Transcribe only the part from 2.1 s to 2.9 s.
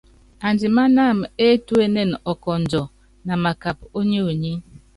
ɔkɔndjɔ